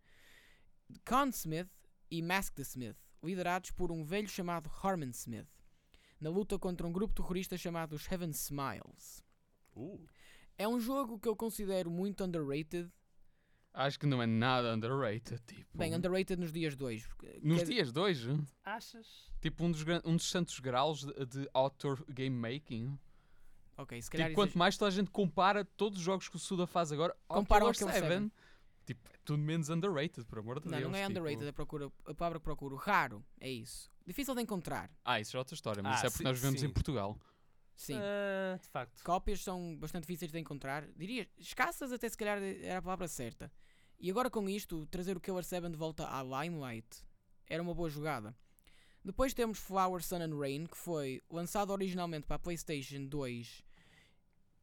[1.06, 1.70] Con Smith
[2.10, 5.48] e Masked Smith, liderados por um velho chamado Harmon Smith,
[6.20, 9.22] na luta contra um grupo terrorista chamado os Heaven Smiles.
[9.74, 10.06] Uh,
[10.58, 12.90] É um jogo que eu considero muito underrated,
[13.76, 15.40] Acho que não é nada underrated.
[15.46, 17.08] Tipo, bem, underrated nos dias 2.
[17.42, 18.20] nos dias 2,
[18.64, 19.06] achas?
[19.40, 22.96] tipo um dos, gran- um dos santos graus de, de outdoor game making.
[23.76, 26.36] Ok, se calhar Tipo, quanto exag- mais toda a gente compara todos os jogos que
[26.36, 28.32] o Suda faz agora ao Compara ao Killer Killer 7,
[28.86, 30.92] tipo, é tudo menos underrated, por amor de Não, Deus.
[30.92, 31.10] não é tipo.
[31.18, 32.76] underrated, a, procura, a palavra que procuro.
[32.76, 33.90] Raro, é isso.
[34.06, 34.88] Difícil de encontrar.
[35.04, 36.66] Ah, isso é outra história, mas Ah, isso é porque sim, nós vivemos sim.
[36.66, 37.18] em Portugal.
[37.74, 37.96] Sim.
[37.98, 39.02] Ah, de facto.
[39.02, 40.86] Cópias são bastante difíceis de encontrar.
[40.94, 43.50] Diria, escassas até se calhar era a palavra certa.
[44.04, 47.02] E agora com isto, trazer o Killer 7 de volta à Limelight
[47.46, 48.36] era uma boa jogada.
[49.02, 53.64] Depois temos Flower, Sun and Rain, que foi lançado originalmente para a PlayStation 2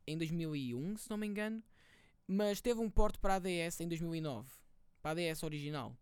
[0.06, 1.64] em 2001, se não me engano,
[2.28, 4.48] mas teve um porte para a DS em 2009,
[5.02, 5.98] para a DS original.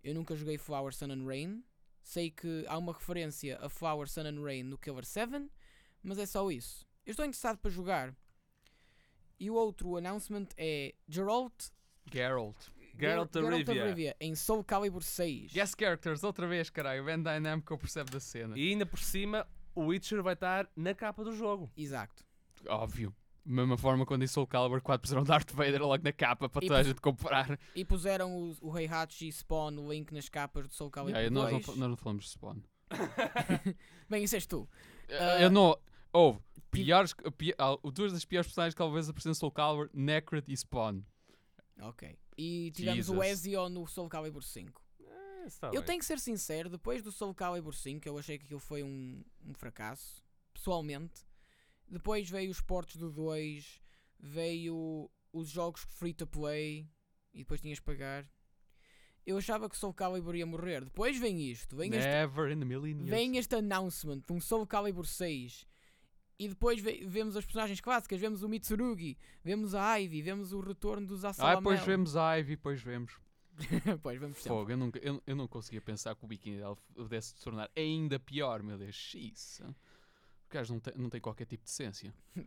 [0.00, 1.64] Eu nunca joguei Flower, Sun and Rain.
[2.00, 5.50] Sei que há uma referência a Flower, Sun and Rain no Killer 7,
[6.00, 6.86] mas é só isso.
[7.04, 8.16] Eu estou interessado para jogar.
[9.40, 11.72] E o outro announcement é Geralt,
[12.12, 12.73] Geralt.
[12.98, 14.16] Geralt of Rivia.
[14.20, 15.52] em Soul Calibur 6.
[15.52, 17.04] Guest characters, outra vez, caralho.
[17.04, 18.58] Bandai Namco percebe da cena.
[18.58, 21.70] E ainda por cima, o Witcher vai estar na capa do jogo.
[21.76, 22.24] Exato.
[22.68, 23.14] Óbvio.
[23.46, 26.64] Da mesma forma quando em Soul Calibur 4 puseram Darth Vader logo na capa para
[26.64, 27.58] E toda a gente comprar.
[27.74, 31.52] E puseram o, o Heihachi, Spawn, o Link nas capas do Soul Calibur Yeah, nós,
[31.52, 31.76] não, 2.
[31.78, 32.60] nós não falamos de Spawn.
[34.08, 34.68] Bem, isso és tu.
[35.10, 35.76] Ah, eu não.
[36.12, 36.40] Houve.
[36.70, 40.56] Piores, pi, ah, duas das piores personagens que talvez apareciam em Soul Calibur, Necred e
[40.56, 41.02] Spawn.
[41.80, 42.16] Ok.
[42.36, 43.28] E tivemos o Jesus.
[43.30, 44.82] Ezio no Soul Calibur 5.
[45.06, 45.82] Ah, está eu bem.
[45.84, 49.22] tenho que ser sincero, depois do Soul Calibur 5, eu achei que aquilo foi um,
[49.46, 51.22] um fracasso, pessoalmente.
[51.86, 53.80] Depois veio os portos do 2,
[54.18, 56.88] veio os jogos free to play
[57.32, 58.28] e depois tinhas que pagar.
[59.26, 60.84] Eu achava que o Soul Calibur ia morrer.
[60.84, 63.08] Depois vem isto, vem este, Never in a million years.
[63.10, 65.66] vem este announcement de um Soul Calibur 6.
[66.38, 70.60] E depois ve- vemos as personagens clássicas, vemos o Mitsurugi, vemos a Ivy, vemos o
[70.60, 71.58] retorno dos Ah, Asalamel.
[71.60, 73.12] depois vemos a Ivy, depois vemos.
[74.02, 74.48] pois vemos sempre.
[74.48, 77.70] Fogo, eu, nunca, eu, eu não conseguia pensar que o biquíni dela pudesse se tornar
[77.76, 78.96] ainda pior, meu Deus.
[78.96, 79.60] X.
[79.60, 79.74] O
[80.50, 82.12] gajo não tem, não tem qualquer tipo de essência.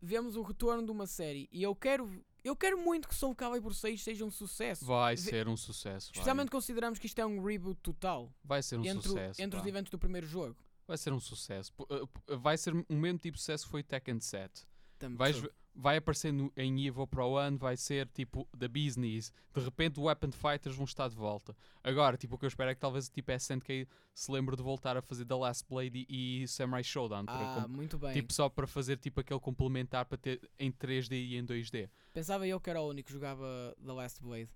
[0.00, 2.10] vemos o retorno de uma série e eu quero
[2.42, 4.84] eu quero muito que Soul Calibur 6 seja um sucesso.
[4.86, 6.06] Vai ser um sucesso.
[6.08, 9.42] Vai, Especialmente consideramos que isto é um reboot total vai ser um entre, sucesso.
[9.42, 9.68] entre os pá.
[9.68, 10.56] eventos do primeiro jogo.
[10.86, 11.72] Vai ser um sucesso.
[11.80, 14.66] Uh, p- Vai ser o mesmo tipo de sucesso que foi Tekken 7.
[14.98, 15.48] Tam- Vais true.
[15.48, 19.30] ver- vai aparecer no, em Evo para o ano, vai ser tipo da business.
[19.52, 21.54] De repente, o Weapon Fighters vão estar de volta.
[21.84, 24.62] Agora, tipo, o que eu espero é que talvez tipo, a SNK se lembre de
[24.62, 27.26] voltar a fazer The Last Blade e, e Samurai Showdown.
[27.26, 28.14] para Ah, com- muito bem.
[28.14, 31.90] tipo, só para fazer tipo aquele complementar para ter em 3D e em 2D.
[32.14, 34.48] Pensava eu que era o único que jogava The Last Blade.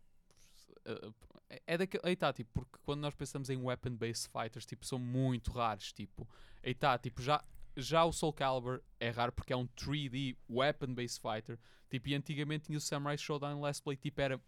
[0.86, 1.14] Uh,
[1.66, 2.02] é daquele.
[2.04, 5.92] Aí tá, tipo, porque quando nós pensamos em weapon-based fighters, tipo, são muito raros.
[5.92, 6.28] Tipo,
[6.62, 7.44] aí tá, tipo, já,
[7.76, 11.58] já o Soul Calibur é raro porque é um 3D weapon-based fighter.
[11.88, 14.40] Tipo, e antigamente tinha o Samurai Showdown Last Play, tipo, era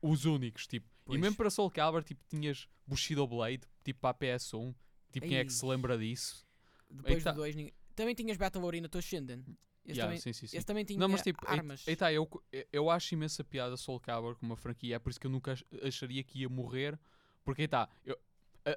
[0.00, 0.88] os únicos, tipo.
[1.04, 1.18] Pois.
[1.18, 4.74] E mesmo para Soul Calibur, tipo, tinhas Bushido Blade, tipo, para a PS1.
[5.12, 5.70] Tipo, quem é que se Ei.
[5.70, 6.44] lembra disso?
[6.90, 7.32] Depois tá.
[7.32, 7.56] do 2,
[7.94, 9.44] também tinhas Battle Arena Toshinden.
[9.86, 10.56] Esse, Yeah, também, sim, sim, sim.
[10.56, 11.86] esse também tinha Não, mas tipo, aí- armas.
[11.86, 12.28] aí tá, eu,
[12.72, 15.52] eu acho imensa piada Soul Calibur como uma franquia, é por isso que eu nunca
[15.52, 16.98] ach- acharia que ia morrer,
[17.44, 18.18] porque aí tá, eu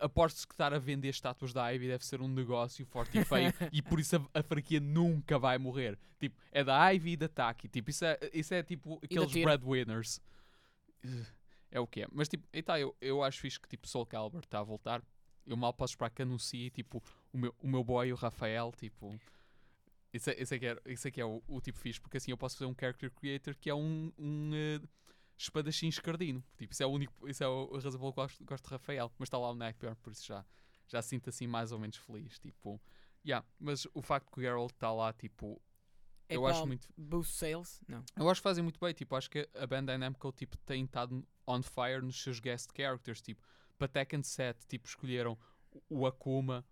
[0.02, 3.52] aposto que estar a vender estátuas da Ivy deve ser um negócio forte e feio,
[3.74, 5.98] e por isso a, a franquia nunca vai morrer.
[6.20, 10.22] Tipo, é da Ivy e da Taki, tipo, isso é, isso é tipo aqueles breadwinners.
[11.72, 12.08] É o que é.
[12.12, 15.04] Mas tipo, aí tá, eu, eu acho fixe que tipo Soul Calibur está a voltar.
[15.46, 17.00] Eu mal posso esperar que anuncie tipo
[17.32, 19.20] o meu, o meu boy, o Rafael, tipo.
[20.14, 22.18] Isso é, isso é que é, isso é, que é o, o tipo fixe, porque
[22.18, 24.82] assim eu posso fazer um character creator que é um, um eh,
[25.38, 26.44] espadachim escardino.
[26.58, 28.72] Tipo, isso é, o único, isso é o- a razão pela qual gosto, gosto de
[28.72, 29.12] Rafael.
[29.20, 30.44] Mas está lá o Nightmare, por isso já,
[30.88, 32.40] já sinto assim mais ou menos feliz.
[32.40, 32.82] Tipo,
[33.26, 35.62] yeah, mas o facto que o Geralt está lá, tipo,
[36.28, 36.88] É eu acho muito.
[36.98, 37.80] Boost sales?
[37.88, 38.04] Não.
[38.18, 41.24] Eu acho que fazem muito bem, tipo, acho que a Bandai Namco tipo, tem estado
[41.46, 43.42] on fire nos seus guest characters, tipo,
[43.78, 45.38] para Tekken 7, tipo, escolheram
[45.88, 46.66] o Akuma,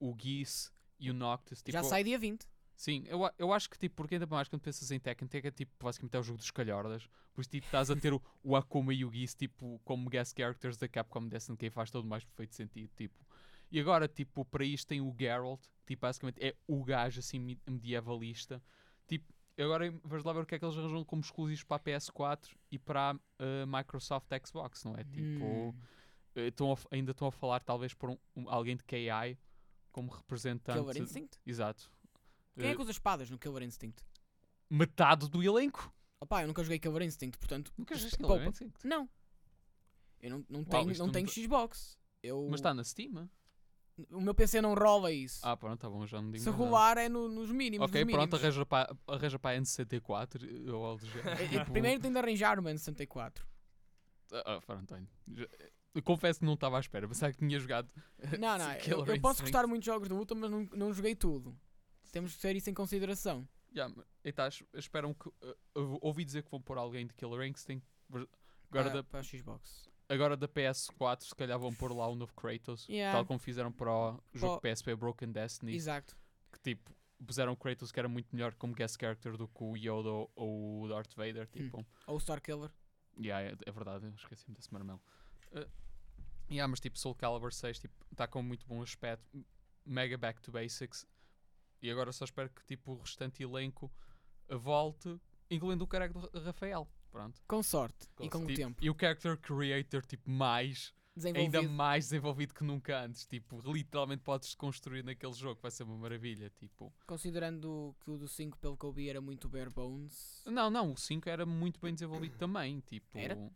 [0.00, 2.46] o Geese e o Noctis, tipo, Já sai dia 20.
[2.78, 5.72] Sim, eu, eu acho que, tipo, porque ainda mais quando pensas em Tekken, Tekken, tipo,
[5.84, 8.94] basicamente é o jogo dos calhordas, por isso, tipo, estás a ter o, o Akuma
[8.94, 12.24] e o Geese, tipo, como guest characters da Capcom Destiny, que aí faz todo mais
[12.24, 13.26] perfeito sentido, tipo,
[13.70, 17.60] e agora, tipo, para isto tem o Geralt, tipo, basicamente é o gajo, assim, me-
[17.68, 18.62] medievalista,
[19.06, 21.80] tipo, agora vamos lá ver o que é que eles arranjam como exclusivos para a
[21.80, 25.02] PS4 e para a eh, Microsoft Xbox, não é?
[25.04, 25.74] Tipo, Hum.
[26.36, 29.36] eh, estão a ainda estão a falar talvez por um, um- alguém de KI
[29.90, 30.78] como representante.
[30.78, 31.40] Killer Instinct?
[31.44, 31.90] Exato.
[32.58, 34.02] Quem é Eh, que usa espadas no Killer Instinct?
[34.70, 35.92] Metade do elenco.
[36.20, 37.72] Opá, eu nunca joguei Killer Instinct, portanto.
[37.76, 38.16] Nunca jogaste.
[38.18, 38.86] Killer Instinct.
[38.86, 39.08] Não.
[40.20, 41.96] Eu não, não Uau, tenho, isto não não tenho Xbox.
[42.22, 43.28] Eu, Mas está na Steam.
[44.10, 45.40] O meu PC não rola isso.
[45.42, 46.70] Ah, pronto, tá bom, já não digo Se mais nada.
[46.70, 47.88] rolar é no- nos mínimos.
[47.88, 48.44] Ok, dos pronto, mínimos.
[48.44, 51.28] arranja para, arranja para a N64 eh, ou algo do género.
[51.30, 53.42] Eh, eh, Tipo, Primeiro tenho de arranjar uma N64.
[54.32, 54.94] Ah, ah, pronto.
[55.34, 55.46] Já-
[55.94, 57.90] eu confesso que não estava à espera, pensava que tinha jogado.
[58.38, 59.52] Não, não, eu, Killer eu posso Instinct.
[59.52, 61.58] gostar muito de jogos de luta, mas não, não joguei tudo.
[62.12, 63.46] Temos que ter isso em consideração.
[63.74, 65.30] Yeah, mas- e tá, es- esperam que.
[65.74, 67.86] eu ouvi dizer que vão pôr alguém de Killer Instinct.
[68.10, 68.26] Agora,
[68.70, 69.88] para, da, para a Xbox.
[70.08, 72.86] agora da PS4, se calhar vão pôr lá o novo Kratos.
[72.88, 73.16] Yeah.
[73.18, 75.74] Tal como fizeram para o jogo PSP Broken Destiny.
[75.74, 76.16] Exato.
[76.52, 76.94] Que tipo,
[77.26, 80.32] puseram o Kratos que era muito melhor como guest character do que o Yoda ou-
[80.84, 81.46] o Darth Vader.
[81.48, 82.70] Tipo, Ou Star Killer.
[83.18, 85.00] yeah, é, é verdade, esqueci-me desse marmelo.
[85.52, 85.68] Uh,
[86.50, 89.44] yeah, mas tipo, Soul Calibur 6 está tipo, tá com muito bom aspecto.
[89.84, 91.06] Mega back to basics.
[91.82, 93.90] E agora só espero que tipo, o restante elenco
[94.48, 95.18] volte,
[95.50, 96.88] incluindo o carácter do Ra- Rafael.
[97.10, 97.40] Pronto.
[97.46, 98.06] Com sorte.
[98.20, 98.84] e com o Tipo, tempo.
[98.84, 100.92] E o character creator, tipo, mais
[101.34, 103.26] ainda mais desenvolvido que nunca antes.
[103.26, 106.50] Tipo, literalmente podes construir naquele jogo, vai ser uma maravilha.
[106.50, 110.42] Tipo, Considerando que o do 5, pelo que eu vi, era muito bare bones.
[110.46, 112.80] não, não, o 5 era muito bem desenvolvido também.
[112.80, 113.50] Tipo, Era?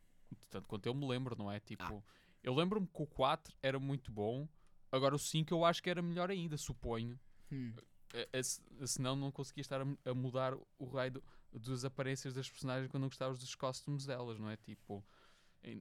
[0.50, 1.60] tanto quanto eu me lembro, não é?
[1.60, 2.02] Tipo, Ah.
[2.42, 4.48] eu lembro-me que o 4 era muito bom.
[4.90, 7.18] Agora o 5 eu acho que era melhor ainda, suponho.
[7.50, 7.72] Hum.
[8.12, 11.22] Eh, se- senão não conseguia estar a, mu- a mudar o raio
[11.52, 14.56] das aparências das personagens quando não gostavas dos costumes delas, não é?
[14.56, 15.04] Tipo,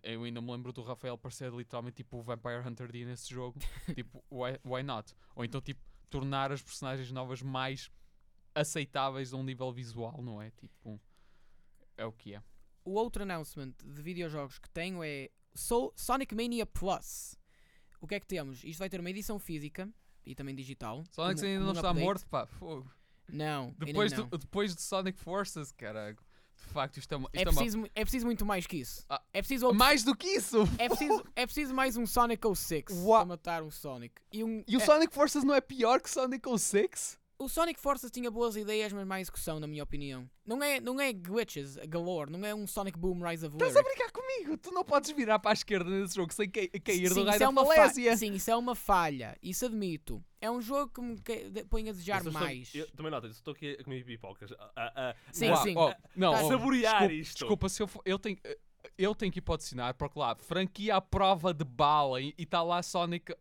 [0.04, 3.60] eu ainda me lembro do Rafael parecer literalmente tipo o Vampire Hunter D nesse jogo.
[3.96, 5.14] tipo, why, why not?
[5.36, 7.90] Ou então, tipo, tornar as personagens novas mais
[8.54, 10.52] aceitáveis a um nível visual, não é?
[10.52, 11.00] Tipo,
[11.98, 12.44] é o que é.
[12.84, 17.38] O outro announcement de videojogos que tenho é So- Sonic Mania Plus.
[18.00, 18.64] O que é que temos?
[18.64, 19.88] Isto vai ter uma edição física
[20.26, 21.04] e também digital.
[21.12, 22.06] Sonic como- ainda como não um está update.
[22.06, 22.92] morto, pá, fogo.
[23.30, 24.28] Não, Depois, não.
[24.28, 26.18] do, depois de Sonic Forces, caralho.
[26.58, 27.30] De facto, isto é uma.
[27.34, 29.04] É Isto é uma- preciso, é preciso muito mais que isso.
[29.10, 30.58] Ah, é, preciso outro- Mais do que isso!
[30.78, 34.22] é, preciso, é preciso mais um Sonic 06 Ua- para matar um Sonic.
[34.32, 37.18] E, um, E o é- Sonic Forces não é pior que Sonic 06?
[37.44, 40.30] O Sonic Forces tinha boas ideias, mas má execução, na minha opinião.
[40.46, 43.82] Não é, não é glitches galore, não é um Sonic Boom Rise of Estás a
[43.84, 44.58] brincar comigo?
[44.58, 47.40] Tu não podes virar para a esquerda nesse jogo sem cai- cair do raio é
[47.40, 48.16] da uma fa- falésia.
[48.18, 49.38] Sim, isso é uma falha.
[49.42, 50.24] Isso admito.
[50.40, 51.16] É um jogo que me
[51.70, 52.74] põe a desejar Eu estou- mais.
[52.74, 54.52] eu- também nota, estou aqui a comer pipocas.
[54.54, 55.74] A, a, a, Sim, Uau, sim.
[55.78, 57.38] ó, não, ó, saborear desculpa, isto.
[57.40, 58.38] Desculpa, se eu, for, eu tenho.
[58.98, 62.34] Eu tenho que ir para o dicionário, porque lá, franquia à prova de bala e
[62.38, 63.34] está lá Sonic,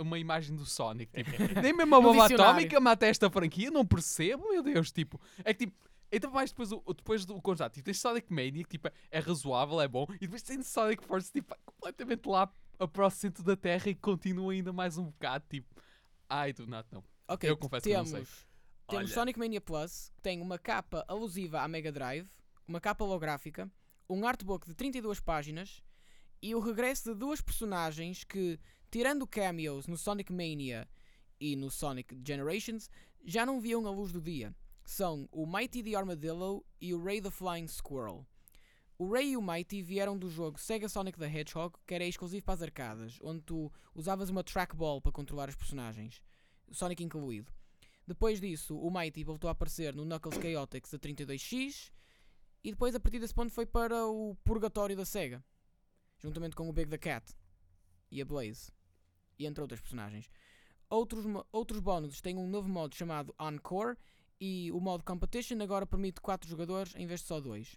[0.00, 1.12] uma imagem do Sonic.
[1.12, 1.30] Tipo,
[1.62, 4.90] nem mesmo a bomba atómica mata esta franquia, não percebo, meu Deus.
[4.90, 5.76] Tipo, é que tipo,
[6.10, 9.80] então mais depois, o- depois do conjunto, tipo, tens Sonic Mania, que tipo, é razoável,
[9.80, 12.50] é bom, e depois tens Sonic Force, tipo, completamente lá
[12.92, 15.68] para o centro da Terra e continua ainda mais um bocado, tipo,
[16.28, 17.04] ai, do nada, não.
[17.26, 18.14] Ok, eu confesso que não sei.
[18.14, 18.46] temos,
[18.88, 19.14] temos Olha.
[19.14, 22.26] Sonic Mania Plus, que tem uma capa alusiva à Mega Drive,
[22.66, 23.70] uma capa holográfica,
[24.08, 25.82] um artbook de 32 páginas,
[26.40, 28.58] e o regresso de duas personagens que,
[28.90, 30.88] tirando cameos no Sonic Mania
[31.40, 32.88] e no Sonic Generations,
[33.24, 34.54] já não viam a luz do dia.
[34.84, 38.26] São o Mighty the Armadillo e o Ray the Flying Squirrel.
[38.96, 42.44] O Ray e o Mighty vieram do jogo Sega Sonic the Hedgehog, que era exclusivo
[42.44, 46.22] para as arcadas, onde tu usavas uma trackball para controlar os personagens,
[46.72, 47.52] Sonic incluído.
[48.06, 51.92] Depois disso, o Mighty voltou a aparecer no Knuckles Chaotix a 32X,
[52.62, 55.44] e depois a partir desse ponto foi para o Purgatório da Sega,
[56.18, 57.34] juntamente com o Big the Cat
[58.10, 58.72] e a Blaze,
[59.38, 60.28] e entre outras personagens.
[60.90, 63.96] Outros, outros bónus têm um novo modo chamado Encore,
[64.40, 67.76] e o modo Competition agora permite 4 jogadores em vez de só 2.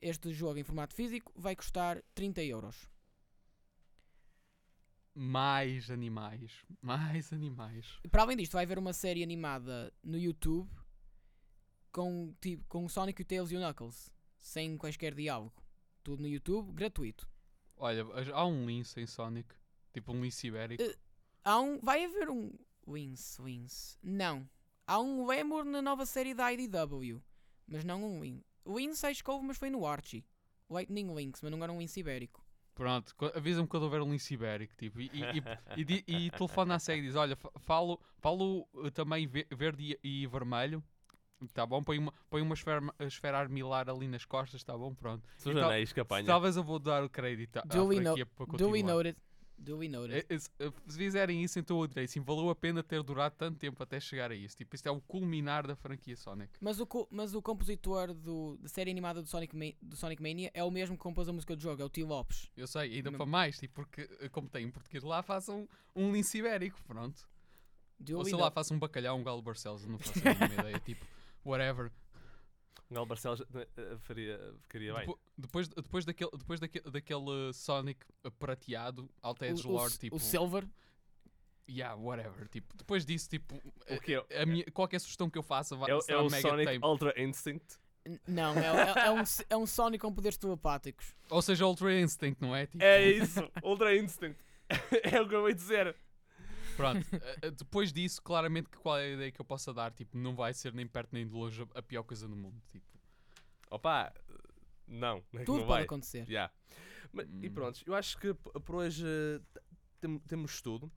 [0.00, 2.88] Este jogo em formato físico vai custar 30 euros.
[5.14, 6.64] Mais animais.
[6.80, 7.98] Mais animais.
[8.08, 10.70] Para além disto, vai haver uma série animada no YouTube
[11.98, 14.08] com, tipo, com o Sonic, o Tails e o Knuckles,
[14.38, 15.52] sem quaisquer diálogo.
[16.04, 17.28] Tudo no YouTube, gratuito.
[17.76, 19.52] Olha, há um lince em Sonic.
[19.92, 20.80] Tipo um lince ibérico.
[20.82, 20.96] Eh,
[21.44, 22.52] Há um, vai haver um
[22.86, 23.98] Wins, Wins.
[24.02, 24.48] Não.
[24.86, 27.20] Há um Lemur na nova série da IDW,
[27.66, 28.42] mas não um.
[28.64, 30.24] O Wins acho que houve, mas foi no Archie.
[30.70, 32.44] Lightning Links, mas não era um Wins ibérico.
[32.74, 34.76] Pronto, avisa-me quando houver um lince ibérico.
[34.76, 38.68] Tipo, e, e, e, e, e telefona à SEGA e diz: Olha, fa- falo, falo
[38.84, 40.82] eh, também ve- verde e vermelho.
[41.54, 41.82] Tá bom?
[41.82, 44.92] Põe uma, põe uma esfera, esfera armilar ali nas costas, tá bom?
[44.94, 45.22] Pronto.
[45.36, 46.26] São Então, anéis que apanha.
[46.26, 48.70] Talvez eu vou dar o crédito à, franquia para continuar.
[48.70, 49.16] Duly noted.
[49.60, 50.14] Duly noted.
[50.28, 50.50] É- é- se
[50.88, 53.98] se fizerem isso, então eu direi sim, valeu a pena ter durado tanto tempo até
[53.98, 54.56] chegar a isso.
[54.56, 56.52] Tipo, isto é o culminar da franquia Sonic.
[56.60, 60.62] Mas o, mas o compositor do, da série animada do Sonic, do Sonic Mania é
[60.62, 62.04] o mesmo que compôs a música do jogo, é o T.
[62.04, 62.50] Lopes.
[62.56, 65.68] Eu sei, ainda Não- para mais, tipo, porque eh, como tem em português lá, façam
[65.94, 67.28] um lince ibérico, pronto.
[68.00, 68.54] Ou Duly sei lá, noted.
[68.54, 71.04] façam um bacalhau, um galo Barcelos, não faço a mínima ideia, tipo,
[71.48, 71.90] whatever.
[72.90, 75.00] O Gal Barcelos eh, eh, faria, ficaria bem.
[75.06, 78.00] Depo- depois, depois, daquele, depois daquele, daquele Sonic
[78.38, 80.66] prateado, Alta O- Edge o, Lord, tipo, o Silver.
[81.68, 83.56] yeah, whatever, tipo, depois disso, tipo,
[83.90, 84.42] O que é?
[84.42, 86.84] a minha, qualquer sugestão que eu faça vai É, o- é o mega Sonic tame.
[86.84, 87.76] Ultra Instinct.
[88.26, 91.14] Não, é, é- é um, é um Sonic com poderes telepáticos.
[91.28, 92.64] Ou seja, Ultra Instinct, não é?
[92.66, 94.40] Tipo, É isso, Ultra Instinct.
[95.12, 95.94] é o que eu vou dizer.
[96.78, 99.92] Pronto, eh, eh, depois disso, claramente que qual é a ideia que eu possa dar,
[99.92, 102.86] tipo, não vai ser nem perto nem de longe a- pior coisa do mundo, tipo.
[103.70, 104.12] Opa,
[104.86, 105.20] não.
[105.44, 105.82] Tudo não pode vai.
[105.82, 106.26] acontecer.
[106.28, 106.52] Yeah.
[107.12, 107.52] Ma- E Hum.
[107.52, 109.40] pronto, eu acho que por hoje eh,
[110.00, 110.90] tem- temos tudo.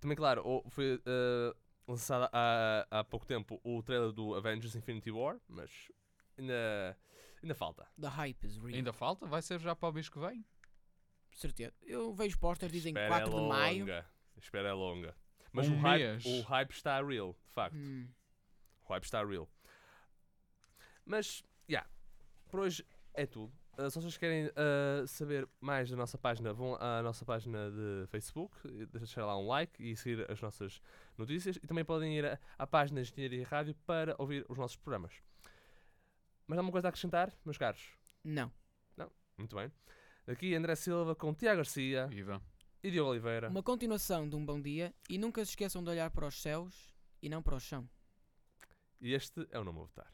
[0.00, 1.56] Também, claro, foi eh,
[1.88, 5.70] lançado há, há pouco tempo o trailer do Avengers Infinity War, mas
[6.38, 6.96] ainda,
[7.42, 7.86] ainda falta.
[8.00, 8.74] The hype is real.
[8.76, 9.26] Ainda falta?
[9.26, 10.44] Vai ser já para o mês que vem?
[11.32, 11.72] Certeza.
[11.82, 13.86] Eu vejo posters dizem Espera 4 é de maio.
[14.34, 14.40] Longa.
[14.40, 15.16] Espera é longa.
[15.52, 16.24] Mas Um o, hype, mês.
[16.24, 17.76] o hype está real, de facto.
[17.76, 18.08] Hum.
[18.84, 19.48] O hype está real.
[21.04, 21.86] Mas, já,
[22.48, 23.52] por hoje é tudo.
[23.78, 28.06] Uh, se vocês querem uh, saber mais da nossa página, vão à nossa página de
[28.08, 30.80] Facebook, e deixar lá um like e seguir as nossas
[31.18, 31.56] notícias.
[31.56, 35.12] E também podem ir à, à página de Engenharia Rádio para ouvir os nossos programas.
[36.46, 37.96] Mas há uma coisa a acrescentar, meus caros?
[38.22, 39.10] Não.
[39.36, 39.70] Muito bem.
[40.26, 42.40] Daqui André Silva com Tiago Garcia Viva.
[42.84, 43.48] E Diogo Oliveira.
[43.48, 46.94] Uma continuação de um bom dia e nunca se esqueçam de olhar para os céus
[47.22, 47.88] e não para o chão.
[49.00, 50.12] E este é o Não Me Votar.